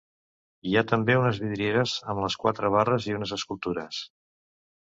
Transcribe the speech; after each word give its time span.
Hi 0.69 0.71
ha 0.77 0.81
també 0.91 1.17
unes 1.19 1.41
vidrieres 1.43 1.93
amb 2.13 2.23
les 2.25 2.39
quatre 2.45 2.75
barres 2.77 3.09
i 3.11 3.15
unes 3.19 3.35
escultures. 3.39 4.01